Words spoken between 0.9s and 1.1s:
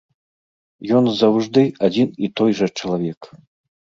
Ён